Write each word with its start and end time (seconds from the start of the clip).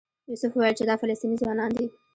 یوسف 0.29 0.51
وویل 0.53 0.75
چې 0.79 0.83
دا 0.89 0.95
فلسطینی 1.01 1.35
ځوانان 1.41 1.71
دي. 1.77 1.85